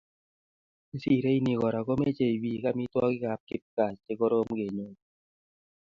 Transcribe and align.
Nesirei 0.89 1.39
ni 1.45 1.53
Kora 1.59 1.79
komochei 1.87 2.35
bik 2.43 2.63
amitwogikab 2.69 3.39
kipkaa 3.47 3.91
chekorom 4.03 4.49
kenyor 4.59 4.93